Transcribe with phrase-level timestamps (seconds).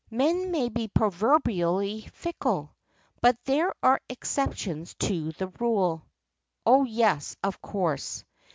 [0.09, 2.75] Men may be proverbially fickle,
[3.21, 6.01] but there are exceptions to the rule."
[6.65, 8.25] "Oh, yes, of course."